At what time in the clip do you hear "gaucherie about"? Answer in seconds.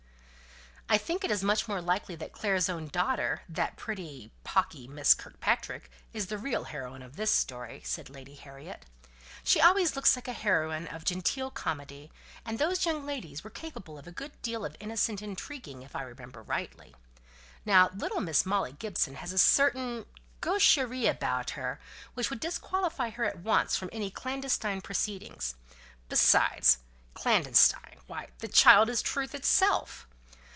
20.41-21.51